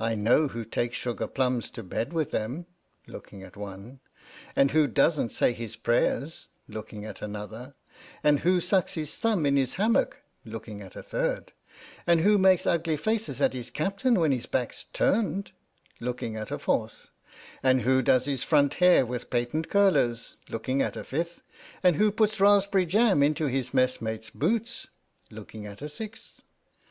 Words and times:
/ 0.00 0.16
know 0.16 0.48
who 0.48 0.64
takes 0.64 0.96
sugar 0.96 1.26
plums 1.26 1.68
to 1.68 1.82
bed 1.82 2.10
with 2.14 2.30
him" 2.30 2.64
(looking 3.06 3.42
at 3.42 3.54
one)," 3.54 4.00
and 4.56 4.70
who 4.70 4.86
doesn't 4.86 5.28
say 5.30 5.52
his 5.52 5.76
prayers" 5.76 6.46
(looking 6.76 7.04
at 7.04 7.20
another), 7.20 7.74
"and 8.24 8.40
who 8.40 8.62
sucks 8.62 8.94
his 8.94 9.14
thumb 9.18 9.44
in 9.44 9.58
his 9.58 9.74
hammock" 9.74 10.22
(looking 10.46 10.80
at 10.80 10.94
the 10.94 11.02
third), 11.02 11.52
"and 12.06 12.20
who 12.22 12.38
makes 12.38 12.66
ugly 12.66 12.96
faces 12.96 13.38
at 13.42 13.52
his 13.52 13.68
Captain 13.70 14.14
when 14.18 14.32
his 14.32 14.46
back's 14.46 14.84
turned" 14.94 15.52
(looking 16.00 16.34
at 16.34 16.50
a 16.50 16.58
fourth), 16.58 17.10
"and 17.62 17.82
who 17.82 18.00
does 18.00 18.24
his 18.24 18.42
front 18.42 18.72
hair 18.80 19.04
with 19.04 19.28
patent 19.28 19.68
curlers" 19.68 20.36
(looking 20.48 20.80
at 20.80 20.96
a 20.96 21.04
fifth), 21.04 21.42
"and 21.82 21.96
who 21.96 22.10
puts 22.10 22.40
raspberry 22.40 22.86
jam 22.86 23.22
into 23.22 23.48
his 23.48 23.74
messmates' 23.74 24.30
boots" 24.30 24.86
(looking 25.30 25.66
at 25.66 25.82
a 25.82 25.90
sixth). 25.90 26.40